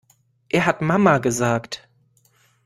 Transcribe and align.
Er 0.49 0.65
hat 0.65 0.81
Mama 0.81 1.19
gesagt! 1.19 1.87